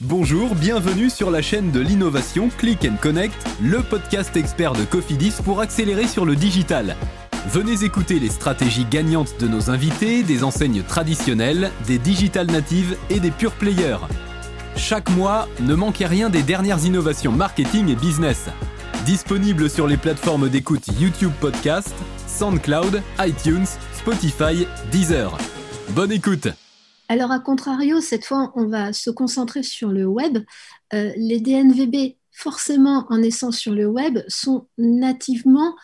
[0.00, 5.34] Bonjour, bienvenue sur la chaîne de l'innovation Click and Connect, le podcast expert de Cofidis
[5.44, 6.94] pour accélérer sur le digital.
[7.48, 13.18] Venez écouter les stratégies gagnantes de nos invités, des enseignes traditionnelles, des digital natives et
[13.18, 13.98] des pure players.
[14.76, 18.50] Chaque mois, ne manquez rien des dernières innovations marketing et business.
[19.04, 21.94] Disponible sur les plateformes d'écoute YouTube Podcast,
[22.28, 25.36] SoundCloud, iTunes, Spotify, Deezer.
[25.88, 26.46] Bonne écoute
[27.08, 30.38] alors, à contrario, cette fois, on va se concentrer sur le web.
[30.92, 35.74] Euh, les DNVB, forcément, en essence sur le web, sont nativement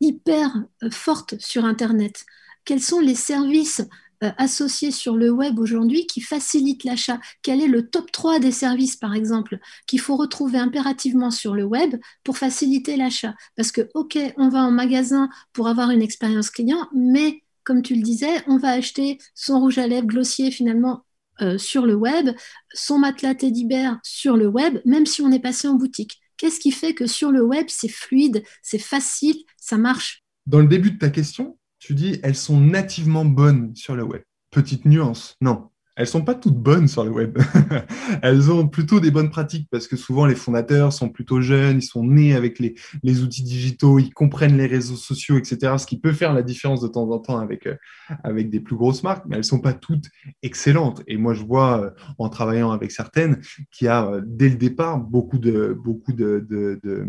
[0.00, 0.54] hyper
[0.84, 2.24] euh, fortes sur Internet.
[2.64, 3.82] Quels sont les services
[4.22, 7.18] euh, associés sur le web aujourd'hui qui facilitent l'achat?
[7.42, 11.64] Quel est le top 3 des services, par exemple, qu'il faut retrouver impérativement sur le
[11.64, 13.34] web pour faciliter l'achat?
[13.56, 17.94] Parce que, OK, on va en magasin pour avoir une expérience client, mais comme tu
[17.94, 21.04] le disais, on va acheter son rouge à lèvres glossier finalement
[21.42, 22.30] euh, sur le web,
[22.72, 26.18] son matelas teddy bear sur le web, même si on est passé en boutique.
[26.38, 30.24] Qu'est-ce qui fait que sur le web, c'est fluide, c'est facile, ça marche?
[30.46, 34.22] Dans le début de ta question, tu dis elles sont nativement bonnes sur le web.
[34.50, 35.68] Petite nuance, non
[35.98, 37.38] elles sont pas toutes bonnes sur le web.
[38.22, 41.82] elles ont plutôt des bonnes pratiques parce que souvent les fondateurs sont plutôt jeunes, ils
[41.82, 45.74] sont nés avec les, les, outils digitaux, ils comprennent les réseaux sociaux, etc.
[45.76, 47.74] Ce qui peut faire la différence de temps en temps avec, euh,
[48.22, 50.06] avec des plus grosses marques, mais elles sont pas toutes
[50.44, 51.02] excellentes.
[51.08, 53.40] Et moi, je vois euh, en travaillant avec certaines
[53.72, 57.08] qu'il y a euh, dès le départ beaucoup de, beaucoup de, de,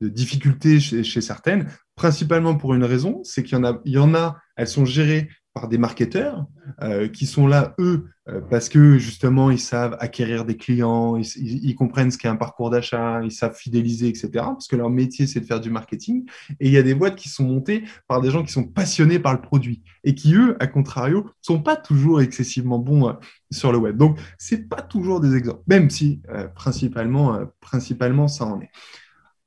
[0.00, 4.84] difficultés chez, certaines, principalement pour une raison, c'est qu'il y y en a, elles sont
[4.84, 6.44] gérées par des marketeurs
[7.14, 8.10] qui sont là, eux,
[8.48, 13.20] parce que justement, ils savent acquérir des clients, ils, comprennent ce qu'est un parcours d'achat,
[13.22, 14.30] ils savent fidéliser, etc.
[14.32, 16.24] Parce que leur métier, c'est de faire du marketing.
[16.58, 19.18] Et il y a des boîtes qui sont montées par des gens qui sont passionnés
[19.18, 23.12] par le produit et qui, eux, à contrario, sont pas toujours excessivement bons euh,
[23.50, 23.98] sur le web.
[23.98, 26.22] Donc, c'est pas toujours des exemples, même si
[26.54, 28.70] principalement, principalement, ça en est.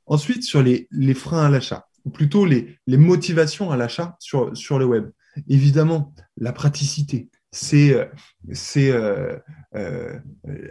[0.05, 4.55] Ensuite, sur les, les freins à l'achat, ou plutôt les, les motivations à l'achat sur,
[4.55, 5.09] sur le web
[5.47, 7.29] évidemment, la praticité.
[7.57, 9.37] C'est euh,
[9.75, 10.19] euh,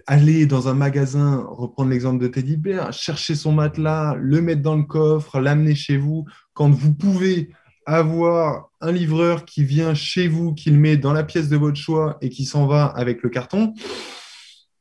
[0.06, 4.76] aller dans un magasin, reprendre l'exemple de Teddy Bear, chercher son matelas, le mettre dans
[4.76, 6.24] le coffre, l'amener chez vous.
[6.54, 7.50] Quand vous pouvez
[7.86, 11.76] avoir un livreur qui vient chez vous, qui le met dans la pièce de votre
[11.76, 13.74] choix et qui s'en va avec le carton,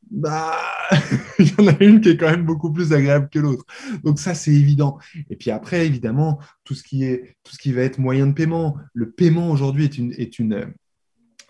[0.10, 0.54] bah,
[1.40, 3.66] il y en a une qui est quand même beaucoup plus agréable que l'autre.
[4.04, 4.98] Donc ça, c'est évident.
[5.30, 8.34] Et puis après, évidemment, tout ce qui est, tout ce qui va être moyen de
[8.34, 8.78] paiement.
[8.94, 10.74] Le paiement aujourd'hui est une, est une,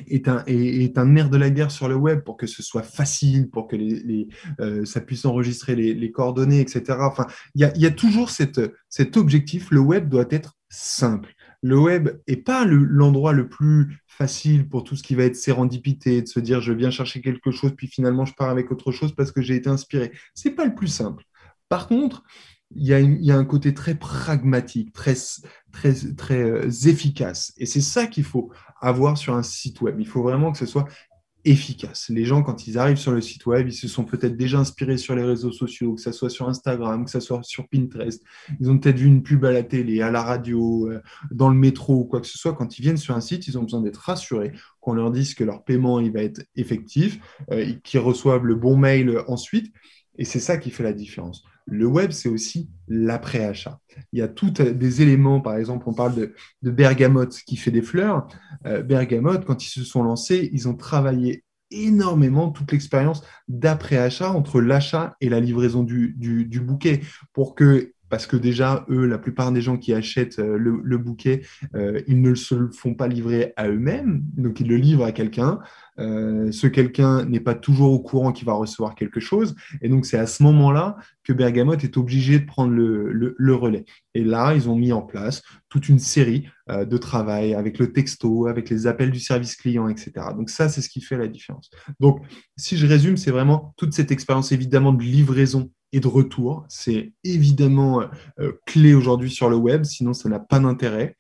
[0.08, 2.84] est un, est, un nerf de la guerre sur le web pour que ce soit
[2.84, 4.28] facile, pour que les,
[4.60, 6.98] euh, ça puisse enregistrer les, les coordonnées, etc.
[7.02, 9.70] Enfin, il y a, y a, toujours cette, cet objectif.
[9.72, 11.34] Le web doit être simple.
[11.62, 16.22] Le web n'est pas l'endroit le plus facile pour tout ce qui va être sérendipité,
[16.22, 19.14] de se dire je viens chercher quelque chose, puis finalement je pars avec autre chose
[19.16, 20.12] parce que j'ai été inspiré.
[20.36, 21.24] Ce n'est pas le plus simple.
[21.70, 22.24] Par contre,
[22.76, 25.16] il y, a un côté très pragmatique, très,
[25.72, 27.54] très, très euh, efficace.
[27.58, 29.96] Et c'est ça qu'il faut avoir sur un site web.
[30.00, 30.86] Il faut vraiment que ce soit
[31.46, 32.10] efficace.
[32.10, 34.98] Les gens, quand ils arrivent sur le site web, ils se sont peut-être déjà inspirés
[34.98, 38.22] sur les réseaux sociaux, que ce soit sur Instagram, que ce soit sur Pinterest.
[38.60, 41.56] Ils ont peut-être vu une pub à la télé, à la radio, euh, dans le
[41.56, 42.56] métro ou quoi que ce soit.
[42.56, 45.44] Quand ils viennent sur un site, ils ont besoin d'être rassurés, qu'on leur dise que
[45.44, 47.20] leur paiement il va être effectif,
[47.52, 49.72] euh, qu'ils reçoivent le bon mail ensuite.
[50.18, 51.44] Et c'est ça qui fait la différence.
[51.66, 53.80] Le web, c'est aussi l'après-achat.
[54.14, 57.82] Il y a tous des éléments, par exemple, on parle de, Bergamote qui fait des
[57.82, 58.28] fleurs.
[58.66, 64.62] Euh, Bergamote, quand ils se sont lancés, ils ont travaillé énormément toute l'expérience d'après-achat entre
[64.62, 67.02] l'achat et la livraison du, du, bouquet
[67.34, 71.42] pour que parce que déjà, eux, la plupart des gens qui achètent euh, le, bouquet,
[71.76, 75.12] euh, ils ne se le font pas livrer à eux-mêmes, donc ils le livrent à
[75.12, 75.60] quelqu'un.
[76.00, 79.54] Euh, ce quelqu'un n'est pas toujours au courant qu'il va recevoir quelque chose.
[79.82, 80.96] Et donc, c'est à ce moment-là
[81.26, 83.84] que Bergamote est obligé de prendre le, relais.
[84.14, 88.48] Et là, ils ont mis en place toute une série de travail avec le texto,
[88.48, 90.28] avec les appels du service client, etc.
[90.38, 91.70] Donc, ça, c'est ce qui fait la différence.
[92.00, 92.22] Donc,
[92.56, 96.66] si je résume, c'est vraiment toute cette expérience, évidemment, de livraison de retour.
[96.70, 98.04] C'est évidemment
[98.40, 101.16] euh, clé aujourd'hui sur le web, sinon ça n'a pas d'intérêt.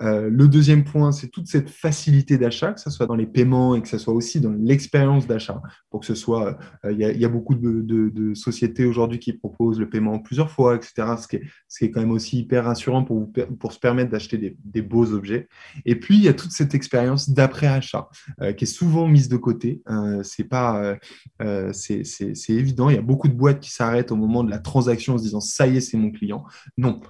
[0.00, 3.82] le deuxième point, c'est toute cette facilité d'achat, que ce soit dans les paiements et
[3.82, 5.60] que ce soit aussi dans l'expérience d'achat,
[5.90, 9.88] pour que ce soit, euh, il y, a beaucoup de, sociétés aujourd'hui qui proposent le
[9.88, 13.72] paiement plusieurs fois, etc., ce qui est, quand même aussi hyper rassurant pour, vous, pour
[13.72, 15.48] se permettre d'acheter des, beaux objets.
[15.84, 18.08] Et puis, il y a toute cette expérience d'après-achat
[18.40, 19.82] euh, qui est souvent mise de côté.
[19.88, 20.96] Euh, c'est pas,
[21.72, 22.04] c'est
[22.48, 25.18] évident, il y a beaucoup de boîtes qui s'arrêtent au moment de la transaction en
[25.18, 26.44] se disant, ça y est, c'est mon client.
[26.78, 27.00] Non,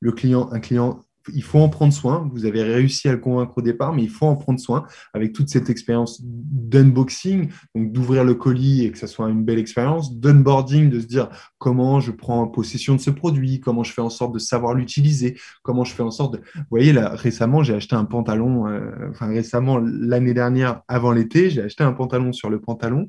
[0.00, 1.00] le client, un client
[1.34, 2.28] il faut en prendre soin.
[2.32, 5.32] Vous avez réussi à le convaincre au départ, mais il faut en prendre soin avec
[5.32, 10.16] toute cette expérience d'unboxing, donc d'ouvrir le colis et que ça soit une belle expérience,
[10.18, 11.28] d'unboarding, de se dire
[11.58, 15.38] comment je prends possession de ce produit, comment je fais en sorte de savoir l'utiliser,
[15.62, 16.38] comment je fais en sorte de...
[16.54, 21.50] Vous voyez, là, récemment, j'ai acheté un pantalon, euh, enfin récemment, l'année dernière, avant l'été,
[21.50, 23.08] j'ai acheté un pantalon sur le pantalon.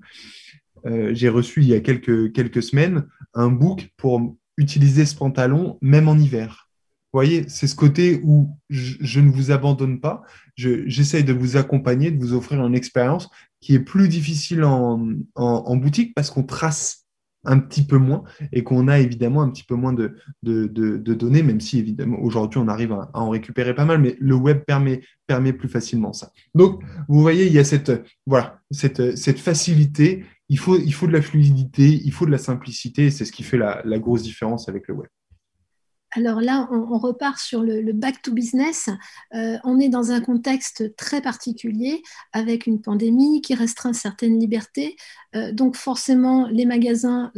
[0.86, 5.78] Euh, j'ai reçu il y a quelques, quelques semaines un book pour utiliser ce pantalon
[5.82, 6.70] même en hiver.
[7.12, 10.22] Vous voyez, c'est ce côté où je, ne vous abandonne pas,
[10.56, 13.30] j'essaye de vous accompagner, de vous offrir une expérience
[13.62, 17.08] qui est plus difficile en, en, boutique parce qu'on trace
[17.46, 21.14] un petit peu moins et qu'on a évidemment un petit peu moins de, de, de,
[21.16, 24.60] données, même si évidemment aujourd'hui on arrive à, en récupérer pas mal, mais le web
[24.66, 26.32] permet, permet plus facilement ça.
[26.54, 27.92] Donc, vous voyez, il y a cette,
[28.28, 32.38] voilà, cette, cette facilité, il faut, il faut de la fluidité, il faut de la
[32.38, 35.10] simplicité, c'est ce qui fait la, la grosse différence avec le web.
[36.12, 38.90] Alors là, on, repart sur le, back to business.
[39.36, 42.02] Euh, on est dans un contexte très particulier
[42.34, 44.96] avec une pandémie qui restreint certaines libertés.
[45.36, 47.32] Euh, donc forcément, les magasins,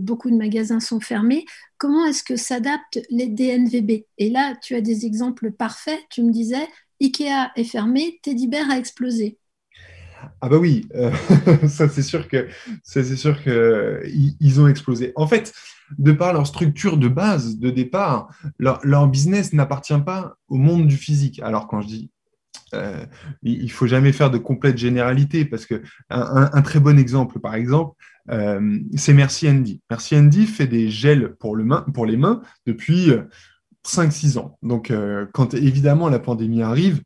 [0.00, 1.44] beaucoup de magasins sont fermés.
[1.78, 6.00] Comment est-ce que s'adaptent les DNVB Et là, tu as des exemples parfaits.
[6.10, 6.66] Tu me disais,
[7.00, 9.38] Ikea est fermé, Teddy Bear a explosé.
[10.40, 11.10] Ah bah oui, euh,
[11.68, 12.48] ça c'est sûr que
[12.82, 15.12] c'est sûr que ils ont explosé.
[15.16, 15.52] En fait,
[15.98, 18.28] de par leur structure de base, de départ,
[18.58, 21.40] leur, business n'appartient pas au monde du physique.
[21.40, 22.10] Alors quand je dis
[22.74, 23.06] euh,
[23.42, 27.96] il faut jamais faire de complète généralité parce que un, très bon exemple, par exemple,
[28.30, 29.80] euh, c'est Merci Andy.
[29.88, 33.10] Merci Andy fait des gels pour, le main, pour les mains depuis
[33.86, 34.58] 5-6 ans.
[34.62, 34.92] Donc,
[35.32, 37.00] quand évidemment la pandémie arrive,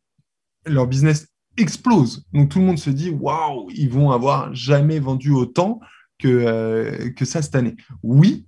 [0.66, 1.30] leur business
[1.60, 2.24] explose.
[2.32, 5.80] Donc tout le monde se dit waouh, ils vont avoir jamais vendu autant
[6.18, 7.76] que, euh, ça cette année.
[8.02, 8.46] Oui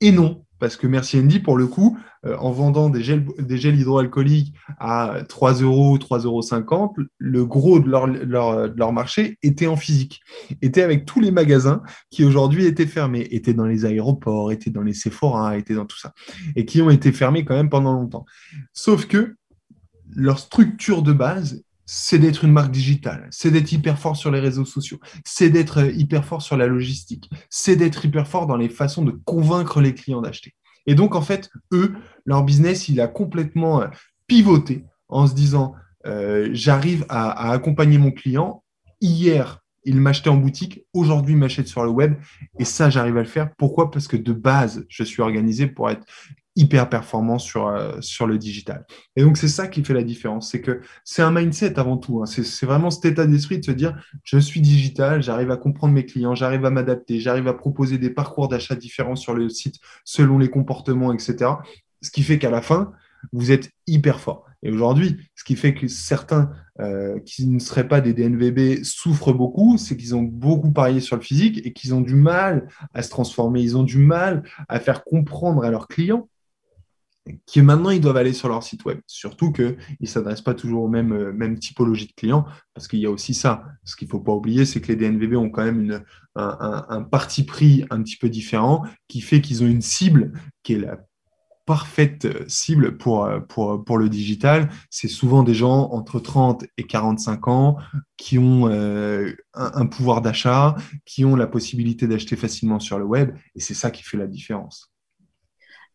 [0.00, 4.54] et non, parce que Merci Andy, pour le coup, euh, en vendant des gels, hydroalcooliques
[4.78, 10.20] à 3 euros, 3,50 euros, le gros de leur, leur, marché était en physique,
[10.62, 14.82] était avec tous les magasins qui aujourd'hui étaient fermés, étaient dans les aéroports, étaient dans
[14.82, 16.12] les Sephora, étaient dans tout ça,
[16.56, 18.24] et qui ont été fermés quand même pendant longtemps.
[18.72, 19.36] Sauf que
[20.14, 24.40] leur structure de base c'est d'être une marque digitale, c'est d'être hyper fort sur les
[24.40, 28.56] réseaux sociaux, c'est d'être euh, hyper fort sur la logistique, c'est d'être hyper fort dans
[28.56, 30.54] les façons de convaincre les clients d'acheter.
[30.86, 31.94] Et donc, en fait, eux,
[32.24, 33.86] leur business, il a complètement euh,
[34.26, 35.74] pivoté en se disant,
[36.06, 38.62] euh, j'arrive à, accompagner mon client.
[39.00, 42.14] Hier, il m'achetait en boutique, aujourd'hui, il m'achète sur le web.
[42.58, 43.54] Et ça, j'arrive à le faire.
[43.56, 43.90] Pourquoi?
[43.90, 46.04] Parce que de base, je suis organisé pour être
[46.56, 48.86] hyper performant sur, euh, sur le digital.
[49.16, 50.50] Et donc, c'est ça qui fait la différence.
[50.50, 52.22] C'est que c'est un mindset avant tout.
[52.22, 52.26] Hein.
[52.26, 56.06] C'est vraiment cet état d'esprit de se dire, je suis digital, j'arrive à comprendre mes
[56.06, 60.38] clients, j'arrive à m'adapter, j'arrive à proposer des parcours d'achat différents sur le site selon
[60.38, 61.50] les comportements, etc.
[62.02, 62.92] Ce qui fait qu'à la fin,
[63.32, 64.44] vous êtes hyper fort.
[64.62, 66.50] Et aujourd'hui, ce qui fait que certains
[66.80, 71.16] euh, qui ne seraient pas des DNVB souffrent beaucoup, c'est qu'ils ont beaucoup parié sur
[71.16, 73.60] le physique et qu'ils ont du mal à se transformer.
[73.60, 76.28] Ils ont du mal à faire comprendre à leurs clients
[77.46, 79.00] qui maintenant ils doivent aller sur leur site web.
[79.06, 82.44] Surtout qu'ils ne s'adressent pas toujours aux mêmes, euh, mêmes typologies de clients,
[82.74, 83.64] parce qu'il y a aussi ça.
[83.84, 86.04] Ce qu'il ne faut pas oublier, c'est que les DNVB ont quand même une,
[86.36, 90.32] un, parti pris un petit peu différent, qui fait qu'ils ont une cible
[90.62, 90.98] qui est la
[91.66, 94.68] parfaite cible pour, euh, pour, pour le digital.
[94.90, 97.78] C'est souvent des gens entre 30 et 45 ans
[98.18, 100.76] qui ont euh, un pouvoir d'achat,
[101.06, 104.26] qui ont la possibilité d'acheter facilement sur le web, et c'est ça qui fait la
[104.26, 104.93] différence.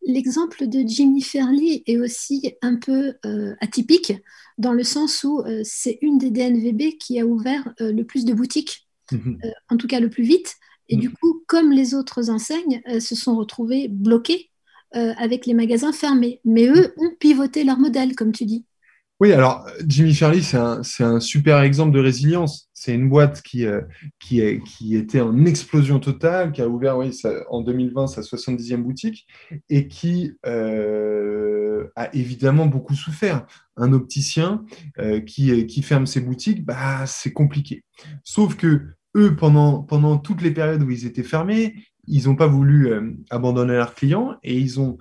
[0.02, 4.14] L'exemple de Jimmy Fairley est aussi un peu euh, atypique
[4.56, 8.24] dans le sens où euh, c'est une des DNVB qui a ouvert euh, le plus
[8.24, 9.38] de boutiques, mhm.
[9.68, 10.56] en tout cas le plus vite.
[10.88, 11.14] Et du mhm.
[11.14, 14.50] coup, comme les autres enseignes, se sont retrouvées bloquées
[14.92, 16.40] avec les magasins fermés.
[16.44, 18.64] Mais eux ont pivoté leur modèle, comme tu dis.
[19.20, 20.56] Oui, alors Jimmy Fairley, c'est
[21.04, 22.70] un, super exemple de résilience.
[22.72, 23.82] C'est une boîte qui, euh,
[24.30, 26.96] était en explosion totale, qui a ouvert
[27.50, 29.26] en 2020 sa 70e boutique
[29.68, 33.46] et qui euh, a évidemment beaucoup souffert.
[33.76, 34.64] Un opticien
[34.98, 37.84] euh, qui, ferme ses boutiques, bah, c'est compliqué.
[38.24, 38.86] Sauf que
[39.16, 41.74] eux, pendant toutes les périodes où ils étaient fermés,
[42.06, 42.90] ils n'ont pas voulu
[43.28, 44.96] abandonner leurs clients et ils ont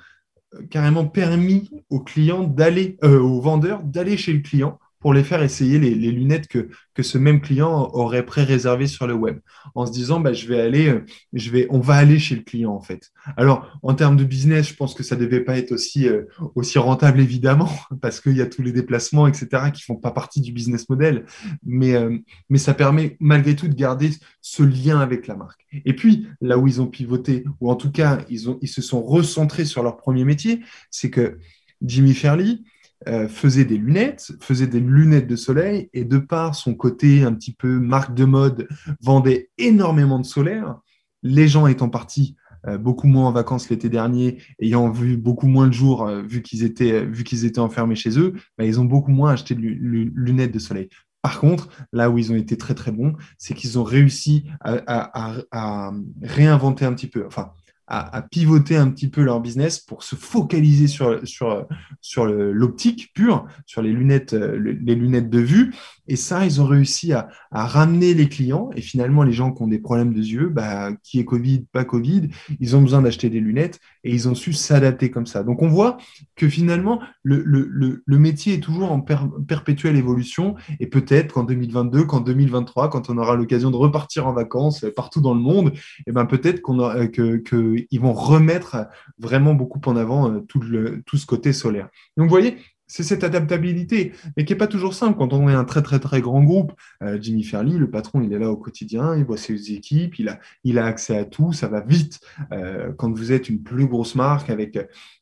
[0.70, 5.42] carrément permis aux clients d'aller, euh, aux vendeurs d'aller chez le client pour les faire
[5.42, 9.40] essayer les, lunettes que, que ce même client aurait pré-réservé sur le web,
[9.74, 12.42] en se disant bah, je vais aller, euh, je vais, on va aller chez le
[12.42, 13.12] client en fait.
[13.38, 16.24] Alors en termes de business, je pense que ça devait pas être aussi euh,
[16.56, 17.70] aussi rentable évidemment
[18.02, 21.26] parce qu'il y a tous les déplacements etc qui font pas partie du business model,
[21.66, 22.18] mais euh,
[22.50, 25.66] mais ça permet malgré tout de garder ce lien avec la marque.
[25.86, 28.82] Et puis là où ils ont pivoté ou en tout cas ils ont ils se
[28.82, 30.60] sont recentrés sur leur premier métier,
[30.92, 31.40] c'est que
[31.82, 32.60] Jimmy Fairley
[33.08, 37.34] euh, faisait des lunettes, faisait des lunettes de soleil, et de par son côté un
[37.34, 38.68] petit peu marque de mode,
[39.02, 40.80] vendait énormément de solaire.
[41.24, 42.36] Les gens étant partis
[42.68, 46.42] euh, beaucoup moins en vacances l'été dernier, ayant vu beaucoup moins de jours euh, vu
[46.42, 47.08] qu'ils étaient,
[47.44, 50.90] étaient enfermés chez eux, bah, ils ont beaucoup moins acheté de lunettes de soleil.
[51.22, 55.42] Par contre, là où ils ont été très très bons, c'est qu'ils ont réussi à,
[55.52, 55.92] à,
[56.22, 57.52] réinventer un petit peu, enfin,
[57.90, 61.68] à, pivoter un petit peu leur business pour se focaliser sur, sur,
[62.02, 65.74] sur l'optique pure, sur les lunettes, euh, les lunettes de vue.
[66.10, 68.70] Et ça, ils ont réussi à, ramener les clients.
[68.76, 71.86] Et finalement, les gens qui ont des problèmes de yeux, bah, qui est Covid, pas
[71.86, 75.44] Covid, ils ont besoin d'acheter des lunettes et ils ont su s'adapter comme ça.
[75.44, 75.98] Donc, on voit
[76.36, 80.56] que finalement, le, métier est toujours en perpétuelle évolution.
[80.80, 85.22] Et peut-être qu'en 2022, qu'en 2023, quand on aura l'occasion de repartir en vacances partout
[85.22, 88.88] dans le monde, et eh ben peut-être qu'on que, que vont remettre
[89.18, 91.90] vraiment beaucoup en avant euh, tout ce côté solaire.
[92.18, 92.58] Donc, vous voyez,
[92.90, 95.18] c'est cette adaptabilité, mais qui n'est pas toujours simple.
[95.18, 98.34] Quand on est un très, très, très grand groupe, euh, Jimmy Fairley, le patron, il
[98.34, 101.54] est là au quotidien, il voit ses équipes, il a, il a accès à tout,
[101.54, 102.20] ça va vite.
[102.52, 104.78] Euh, quand vous êtes une plus grosse marque avec,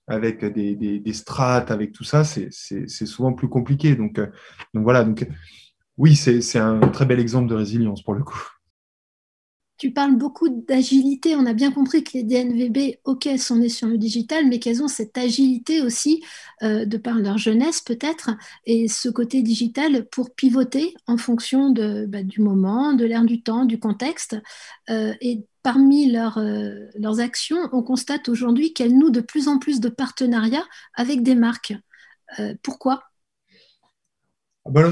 [0.08, 2.50] avec des, des, strates, avec tout ça, c'est
[3.06, 3.96] souvent plus compliqué.
[3.96, 5.28] Donc, donc voilà, donc
[5.98, 8.57] oui, c'est un très bel exemple de résilience pour le coup.
[9.78, 11.36] Tu parles beaucoup d'agilité.
[11.36, 14.82] On a bien compris que les DNVB, ok, sont nés sur le digital, mais qu'elles
[14.82, 16.24] ont cette agilité aussi,
[16.64, 18.32] euh, de par leur jeunesse peut-être,
[18.66, 23.44] et ce côté digital pour pivoter en fonction de, bah, du moment, de l'air du
[23.44, 24.36] temps, du contexte.
[24.90, 29.80] Euh, et parmi euh, leurs actions, on constate aujourd'hui qu'elles nouent de plus en plus
[29.80, 30.66] de partenariats
[30.96, 31.76] avec des marques.
[32.64, 33.04] pourquoi?
[34.66, 34.90] Ah bah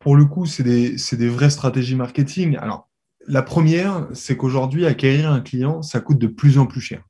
[0.00, 2.56] pour le coup, c'est des, des vraies stratégies marketing.
[2.56, 2.87] Alors,
[3.28, 7.02] la première, c'est qu'aujourd'hui, acquérir un client, ça coûte de plus en plus cher.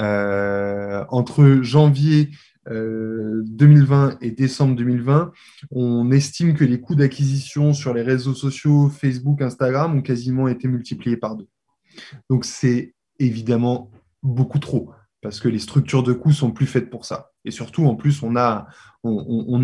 [0.00, 2.30] Euh, entre janvier
[2.66, 5.32] 2020 euh, et décembre 2020,
[5.70, 10.68] on estime que les coûts d'acquisition sur les réseaux sociaux, Facebook, Instagram, ont quasiment été
[10.68, 11.48] multipliés par deux.
[12.28, 13.90] Donc c'est évidemment
[14.22, 14.90] beaucoup trop
[15.22, 17.30] parce que les structures de coûts sont plus faites pour ça.
[17.44, 18.34] Et surtout, en plus, on,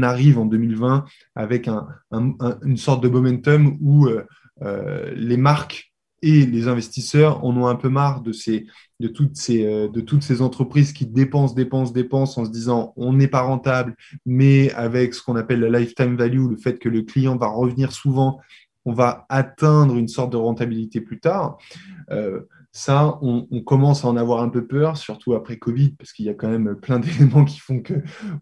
[0.03, 1.69] arrive en 2020 avec
[2.13, 4.25] une sorte de momentum où euh,
[4.61, 5.89] les marques
[6.23, 8.67] et les investisseurs en ont un peu marre de, ces,
[9.01, 12.93] de, toutes ces, euh, de toutes ces entreprises qui dépensent, dépensent, dépensent en se disant
[12.97, 13.95] on n'est pas rentable,
[14.27, 17.93] mais avec ce qu'on appelle la lifetime value, le fait que le client va revenir
[17.93, 18.41] souvent,
[18.85, 21.59] on va atteindre une sorte de rentabilité plus tard.
[22.11, 22.41] Euh,
[22.79, 26.29] ça, on, commence à en avoir un peu peur, surtout après Covid, parce qu'il y
[26.29, 27.95] a quand même plein d'éléments qui font que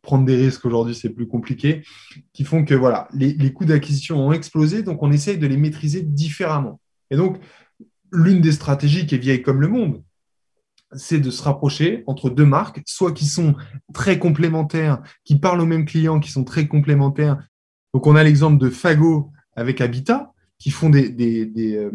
[0.03, 1.83] prendre des risques aujourd'hui, c'est plus compliqué,
[2.35, 5.57] qui font que voilà, les, les coûts d'acquisition ont explosé, donc on essaye de les
[5.57, 6.81] maîtriser différemment.
[7.11, 7.39] Et donc,
[8.13, 10.03] l'une des stratégies qui est vieille comme le monde,
[10.93, 13.55] c'est de se rapprocher entre deux marques, soit qui sont
[13.95, 17.39] très complémentaires, qui parlent au même client, qui sont très complémentaires.
[17.95, 21.91] Donc, on a l'exemple de Fago avec Habitat, qui font des, des, euh,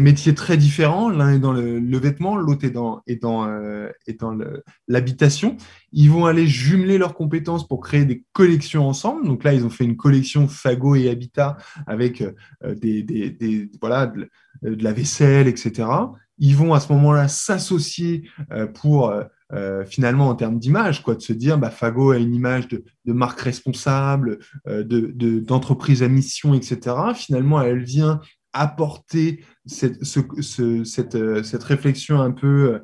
[0.00, 1.10] métiers très différents.
[1.10, 3.90] L'un est dans le, vêtement, l'autre est dans, est dans, euh,
[4.20, 4.36] dans
[4.86, 5.56] l'habitation.
[5.92, 9.26] Ils vont aller jumeler leurs compétences pour créer des collections ensemble.
[9.26, 11.56] Donc là, ils ont fait une collection Fago et Habitat
[11.86, 14.28] avec euh, des, voilà, de,
[14.62, 15.88] la vaisselle, etc.
[16.38, 18.28] Ils vont à ce moment-là s'associer
[18.74, 19.12] pour
[19.52, 22.82] euh, finalement en termes d'image, quoi, de se dire bah, Fago a une image de,
[23.04, 26.96] marque responsable, euh, d'entreprise à mission, etc.
[27.14, 28.20] Finalement, elle vient
[28.54, 30.00] apporter cette,
[30.58, 32.80] euh, cette, réflexion un peu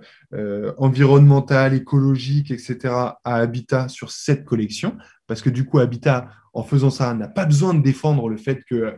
[0.77, 2.77] environnementale, écologique, etc.
[3.25, 7.47] à Habitat sur cette collection, parce que du coup, Habitat, en faisant ça, n'a pas
[7.47, 8.97] besoin de défendre le fait que,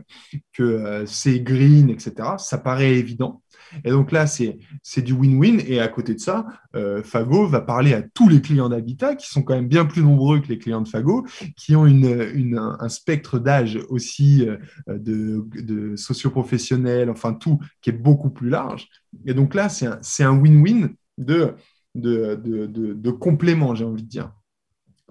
[0.52, 2.31] que c'est green, etc.
[2.38, 3.42] Ça paraît évident.
[3.85, 5.61] Et donc là, c'est du win-win.
[5.67, 9.29] Et à côté de ça, euh, Fago va parler à tous les clients d'Habitat, qui
[9.29, 11.26] sont quand même bien plus nombreux que les clients de Fago,
[11.57, 14.57] qui ont une, un spectre d'âge aussi euh,
[14.88, 18.88] de, de socioprofessionnels, enfin tout, qui est beaucoup plus large.
[19.26, 21.55] Et donc là, c'est un win-win de,
[21.95, 24.33] de, de, complément, j'ai envie de dire.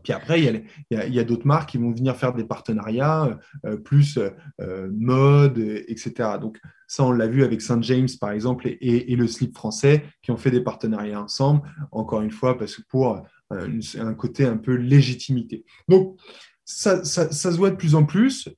[0.04, 4.18] Puis après, il y a, d'autres marques qui vont venir faire des partenariats euh, plus
[4.60, 6.38] euh, mode, etc.
[6.42, 6.60] Donc
[6.92, 10.36] ça, on l'a vu avec Saint James, par exemple, et, le slip français, qui ont
[10.36, 11.62] fait des partenariats ensemble,
[11.94, 15.64] encore une fois, parce que pour euh, un côté un peu légitimité.
[15.88, 16.18] Donc,
[16.66, 18.50] ça, se voit de plus en plus.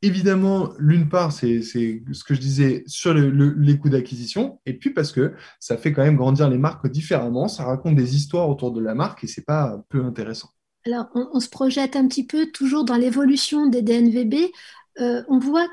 [0.00, 5.10] Évidemment, l'une part, c'est ce que je disais sur les coûts d'acquisition, et puis parce
[5.10, 8.80] que ça fait quand même grandir les marques différemment, ça raconte des histoires autour de
[8.80, 10.50] la marque et c'est pas peu intéressant.
[10.86, 14.52] Alors, on, se projette un petit peu toujours dans l'évolution des DNVB.
[15.00, 15.66] Euh, on voit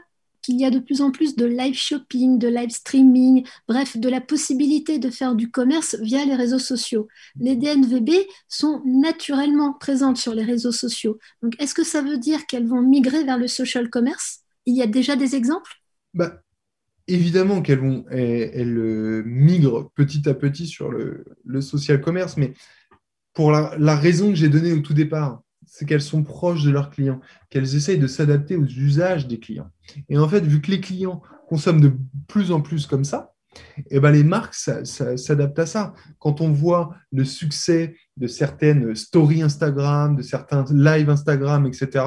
[0.47, 4.07] qu'il y a de plus en plus de live shopping, de live streaming, bref, de
[4.07, 7.09] la possibilité de faire du commerce via les réseaux sociaux.
[7.37, 8.11] Les DNVB
[8.47, 11.19] sont naturellement présentes sur les réseaux sociaux.
[11.41, 14.39] Donc, est-ce que ça veut dire qu'elles vont migrer vers le social commerce?
[14.65, 15.81] Il y a déjà des exemples?
[16.13, 16.41] Bah,
[17.09, 21.25] Évidemment qu'elles vont elles, euh, migrent petit à petit sur le,
[21.59, 22.53] social commerce, mais
[23.33, 26.89] pour la raison que j'ai donnée au tout départ, c'est qu'elles sont proches de leurs
[26.89, 29.69] clients, qu'elles essayent de s'adapter aux usages des clients.
[30.09, 31.93] Et en fait, vu que les clients consomment de
[32.27, 33.33] plus en plus comme ça,
[33.89, 35.93] eh ben les marques s'adaptent à ça.
[36.19, 42.05] Quand on voit le succès de certaines stories Instagram, de certains lives Instagram, etc.,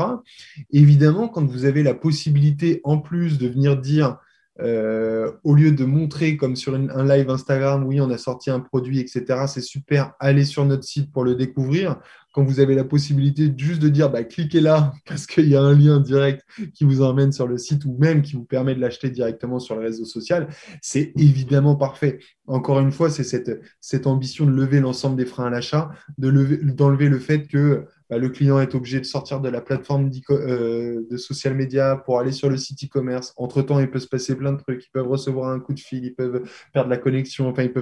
[0.71, 4.19] évidemment, quand vous avez la possibilité en plus de venir dire
[4.63, 8.61] euh, au lieu de montrer comme sur un live Instagram, oui, on a sorti un
[8.61, 11.97] produit, etc., c'est super, allez sur notre site pour le découvrir.
[12.33, 15.63] Quand vous avez la possibilité juste de dire, bah, cliquez là parce qu'il y a
[15.63, 18.81] un lien direct qui vous emmène sur le site ou même qui vous permet de
[18.81, 20.49] l'acheter directement sur le réseau social,
[20.81, 22.19] c'est évidemment parfait.
[22.47, 27.09] Encore une fois, c'est cette, cette ambition de lever l'ensemble des freins à l'achat, d'enlever
[27.09, 31.17] le fait que bah, le client est obligé de sortir de la plateforme euh, de
[31.17, 33.33] social media pour aller sur le site e-commerce.
[33.37, 34.85] Entre-temps, il peut se passer plein de trucs.
[34.85, 37.73] Ils peuvent recevoir un coup de fil, ils peuvent perdre la connexion, enfin, il,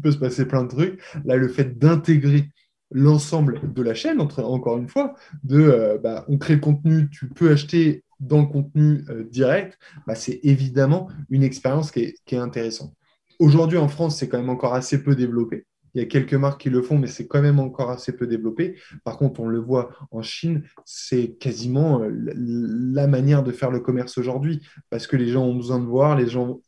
[0.00, 1.00] peut se passer plein de trucs.
[1.24, 2.50] Là, le fait d'intégrer
[2.90, 7.28] l'ensemble de la chaîne, encore une fois, de euh, bah, on crée le contenu, tu
[7.28, 12.92] peux acheter dans le contenu euh, direct, bah, c'est évidemment une expérience qui est intéressante.
[13.38, 15.67] Aujourd'hui, en France, c'est quand même encore assez peu développé.
[15.98, 18.28] Il y a quelques marques qui le font, mais c'est quand même encore assez peu
[18.28, 18.76] développé.
[19.02, 23.80] Par contre, on le voit en Chine, c'est quasiment euh, la manière de faire le
[23.80, 26.60] commerce aujourd'hui, parce que les gens ont besoin de voir, les gens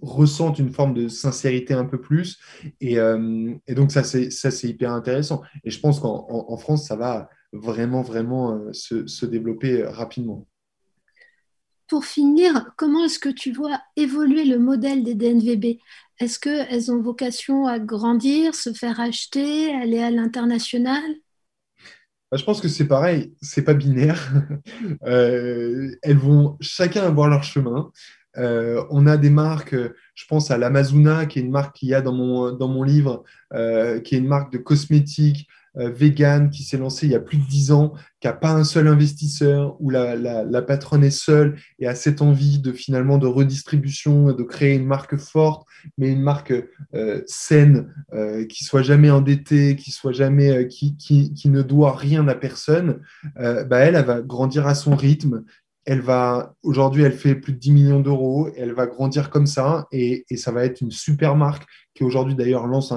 [0.00, 2.38] ressentent une forme de sincérité un peu plus.
[2.80, 5.42] Et, euh, donc, ça, c'est hyper intéressant.
[5.62, 10.46] Et je pense qu'en France, ça va vraiment, vraiment euh, se, se développer rapidement.
[11.94, 15.78] Pour finir, comment est-ce que tu vois évoluer le modèle des DNVB
[16.18, 21.00] est-ce qu'elles ont vocation à grandir, se faire acheter, aller à l'international?
[22.32, 24.32] Bah, Je pense que c'est pareil, c'est pas binaire.
[25.06, 27.92] Euh, elles vont chacun avoir leur chemin.
[28.38, 29.76] Euh, on a des marques,
[30.16, 32.82] je pense à l'Amazona, qui est une marque qu'il y a dans mon, dans mon
[32.82, 33.22] livre,
[33.52, 37.38] euh, qui est une marque de cosmétiques, vegan qui s'est lancé il y a plus
[37.38, 41.56] de dix ans, qui n'a pas un seul investisseur, où la, la, patronne est seule
[41.78, 45.66] et a cette envie de finalement de redistribution, de créer une marque forte,
[45.98, 46.54] mais une marque
[46.94, 51.96] euh, saine, euh, qui soit jamais endettée, qui soit jamais, qui, qui, qui, ne doit
[51.96, 53.00] rien à personne,
[53.36, 55.44] bah elle va grandir à son rythme,
[55.86, 59.86] elle va aujourd'hui, elle fait plus de 10 millions d'euros, elle va grandir comme ça
[59.92, 62.92] et, ça va être une super marque qui aujourd'hui d'ailleurs lance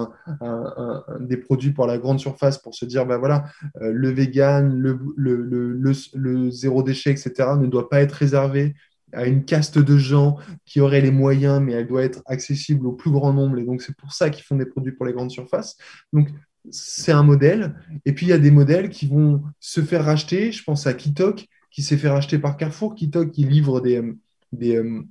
[1.19, 3.45] des produits pour la grande surface pour se dire ben voilà,
[3.81, 7.31] euh, le vegan, le, le, zéro déchet, etc.
[7.59, 8.73] ne doit pas être réservé
[9.13, 12.91] à une caste de gens qui auraient les moyens, mais elle doit être accessible au
[12.91, 13.57] plus grand nombre.
[13.57, 15.77] Et donc, c'est pour ça qu'ils font des produits pour les grandes surfaces.
[16.11, 16.27] Donc,
[16.71, 17.75] c'est un modèle.
[18.05, 20.51] Et puis, il y a des modèles qui vont se faire racheter.
[20.51, 21.47] Je pense à Kitok,
[21.77, 24.17] qui s'est fait racheter par Carrefour, qui, qui livre des, euh,
[24.51, 25.03] des, euh,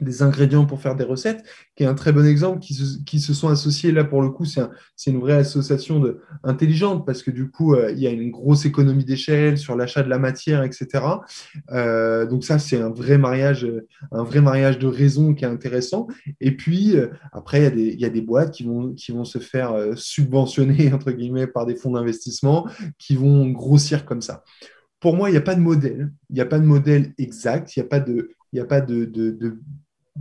[0.00, 1.42] des, ingrédients pour faire des recettes,
[1.74, 3.90] qui est un très bon exemple, qui se, qui se sont associés.
[3.90, 4.70] Là, pour le coup, c'est un,
[5.08, 6.00] une vraie association
[6.44, 10.04] intelligente parce que du coup, euh, il y a une grosse économie d'échelle sur l'achat
[10.04, 11.02] de la matière, etc.
[12.30, 13.66] donc ça, c'est un vrai mariage,
[14.12, 16.06] un vrai mariage de raison qui est intéressant.
[16.40, 16.94] Et puis,
[17.32, 19.74] après, il y, a des, y, a des, boîtes qui vont, qui vont se faire
[19.96, 24.44] subventionner, entre guillemets, par des fonds d'investissement qui vont grossir comme ça
[25.06, 26.10] pour moi, il n'y a pas de modèle.
[26.30, 27.76] Il n'y a pas de modèle exact.
[27.76, 29.04] Il n'y a pas de, il a pas de,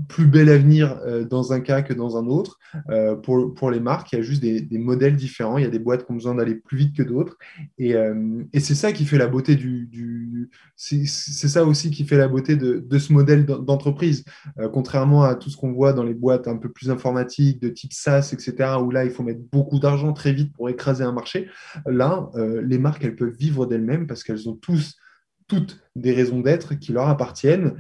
[0.08, 2.60] plus bel avenir euh, dans un cas que dans un autre.
[2.89, 5.58] Euh, pour, pour, les marques, il y a juste des, modèles différents.
[5.58, 7.38] Il y a des boîtes qui ont besoin d'aller plus vite que d'autres.
[7.77, 10.49] Et, euh, et c'est ça qui fait la beauté du.
[10.75, 14.25] c'est ça aussi qui fait la beauté de, de ce modèle d'entreprise.
[14.73, 17.93] contrairement à tout ce qu'on voit dans les boîtes un peu plus informatiques, de type
[17.93, 21.49] SaaS, etc., où là, il faut mettre beaucoup d'argent très vite pour écraser un marché.
[21.86, 24.95] Là, les marques, elles peuvent vivre d'elles-mêmes parce qu'elles ont tous
[25.47, 27.75] toutes des raisons d'être qui leur appartiennent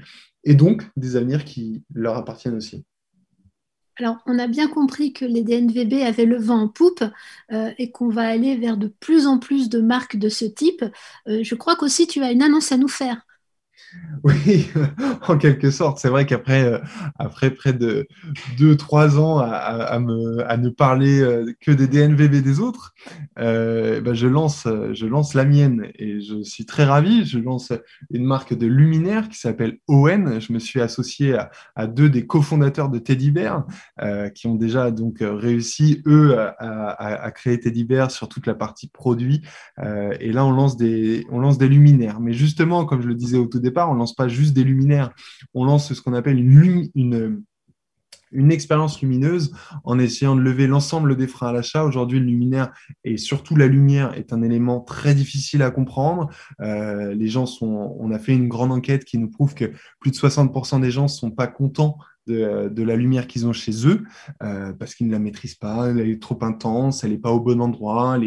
[0.45, 2.85] et donc des avenirs qui leur appartiennent aussi.
[3.97, 7.03] Alors, on a bien compris que les DNVB avaient le vent en poupe
[7.53, 10.83] euh, et qu'on va aller vers de plus en plus de marques de ce type.
[11.27, 13.25] Euh, je crois qu'aussi tu as une annonce à nous faire.
[14.23, 14.69] Oui,
[15.27, 15.99] en quelque sorte.
[15.99, 16.79] C'est vrai qu'après euh,
[17.19, 18.07] après près de
[18.57, 22.93] 2-3 ans à, me, à, ne parler euh, que des DNVB des autres,
[23.37, 27.25] ben je, lance, je lance la mienne et je suis très ravi.
[27.25, 27.71] Je lance
[28.09, 30.39] une marque de luminaire qui s'appelle ON.
[30.39, 31.37] Je me suis associé
[31.75, 33.65] à, deux des cofondateurs de Teddy Bear
[34.33, 39.41] qui ont déjà donc réussi, eux, à, créer Teddy Bear sur toute la partie produit.
[40.19, 42.19] et là, on lance, des, on lance des luminaires.
[42.19, 44.63] Mais justement, comme je le disais au tout départ, part, on lance pas juste des
[44.63, 45.11] luminaires,
[45.53, 51.27] on lance ce qu'on appelle une, une, expérience lumineuse en essayant de lever l'ensemble des
[51.27, 51.85] freins à l'achat.
[51.85, 52.73] Aujourd'hui, le luminaire
[53.03, 56.29] et surtout la lumière est un élément très difficile à comprendre.
[56.61, 60.11] Euh, les gens sont, on a fait une grande enquête qui nous prouve que plus
[60.11, 61.97] de 60% des gens sont pas contents
[62.27, 64.03] de, la lumière qu'ils ont chez eux
[64.43, 67.39] euh, parce qu'ils ne la maîtrisent pas, elle est trop intense, elle n'est pas au
[67.39, 68.17] bon endroit,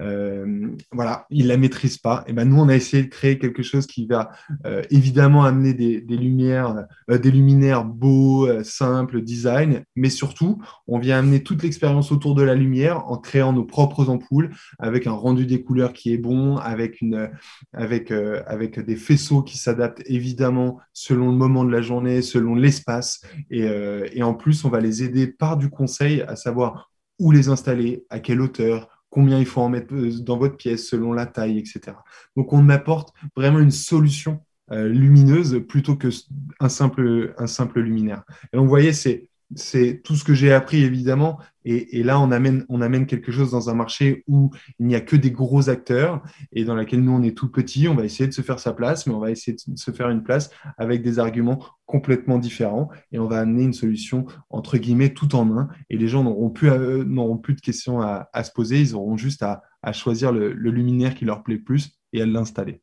[0.00, 2.24] euh, voilà, ils la maîtrisent pas.
[2.26, 4.30] Et ben nous, on a essayé de créer quelque chose qui va
[4.66, 11.42] euh, évidemment amener des, lumières, des luminaires beaux, simples, design, mais surtout, on vient amener
[11.42, 15.62] toute l'expérience autour de la lumière en créant nos propres ampoules avec un rendu des
[15.62, 17.30] couleurs qui est bon, avec une,
[17.72, 23.22] avec, avec des faisceaux qui s'adaptent évidemment selon le moment de la journée, selon l'espace
[23.52, 27.48] euh, et, en plus, on va les aider par du conseil à savoir où les
[27.48, 31.26] installer, à quelle hauteur, combien il faut en mettre euh, dans votre pièce selon la
[31.26, 31.96] taille, etc.
[32.36, 38.24] Donc, on apporte vraiment une solution euh, lumineuse plutôt qu'un simple, un simple luminaire.
[38.52, 41.38] Et donc, vous voyez, c'est c'est tout ce que j'ai appris évidemment.
[41.64, 45.00] Et, là, on amène, on amène quelque chose dans un marché où il n'y a
[45.00, 47.86] que des gros acteurs et dans laquelle nous, on est tout petit.
[47.86, 50.10] On va essayer de se faire sa place, mais on va essayer de se faire
[50.10, 55.14] une place avec des arguments complètement différents et on va amener une solution entre guillemets
[55.14, 55.68] tout en main.
[55.88, 58.80] Et les gens n'auront plus, euh, n'auront plus de questions à, se poser.
[58.80, 59.62] Ils auront juste à,
[59.92, 62.82] choisir le, le luminaire qui leur plaît plus et à l'installer.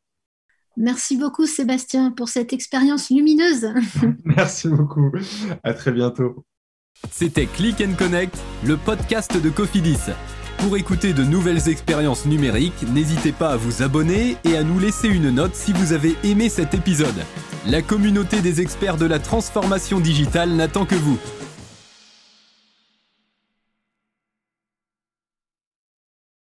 [0.78, 3.68] Merci beaucoup Sébastien pour cette expérience lumineuse.
[4.24, 5.12] Merci beaucoup.
[5.64, 6.46] À très bientôt.
[7.12, 9.98] C'était Click and Connect, le podcast de Cofidis.
[10.58, 15.08] Pour écouter de nouvelles expériences numériques, n'hésitez pas à vous abonner et à nous laisser
[15.08, 17.26] une note si vous avez aimé cet épisode.
[17.66, 21.18] La communauté des experts de la transformation digitale n'attend que vous.